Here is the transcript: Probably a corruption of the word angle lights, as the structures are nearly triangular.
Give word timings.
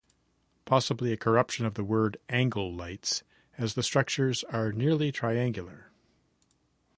Probably 0.65 1.13
a 1.13 1.15
corruption 1.15 1.63
of 1.67 1.75
the 1.75 1.83
word 1.83 2.17
angle 2.27 2.73
lights, 2.73 3.23
as 3.59 3.75
the 3.75 3.83
structures 3.83 4.43
are 4.45 4.71
nearly 4.71 5.11
triangular. 5.11 5.91